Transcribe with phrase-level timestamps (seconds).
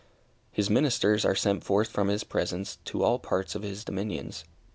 [0.51, 4.43] His ministers are sent forth from His presence to all parts of His dominions.